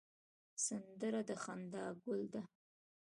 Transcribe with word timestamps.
سندره 0.65 1.21
د 1.29 1.31
خندا 1.43 1.85
ګل 2.03 2.21
ده 2.33 2.41